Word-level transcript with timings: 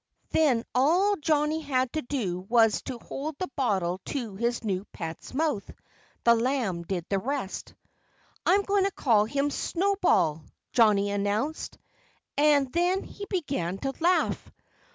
Then 0.31 0.63
all 0.73 1.15
Johnnie 1.17 1.61
had 1.61 1.93
to 1.93 2.01
do 2.01 2.39
was 2.39 2.81
to 2.89 2.97
hold 2.97 3.37
the 3.37 3.51
bottle 3.55 4.01
to 4.05 4.35
his 4.35 4.63
new 4.63 4.83
pet's 4.85 5.31
mouth. 5.31 5.69
The 6.23 6.33
lamb 6.33 6.81
did 6.81 7.05
the 7.07 7.19
rest. 7.19 7.75
"I'm 8.43 8.63
going 8.63 8.85
to 8.85 8.91
call 8.91 9.25
him 9.25 9.51
'Snowball,'" 9.51 10.41
Johnnie 10.73 11.11
announced. 11.11 11.77
And 12.35 12.73
then 12.73 13.03
he 13.03 13.27
began 13.29 13.77
to 13.77 13.93
laugh. 13.99 14.49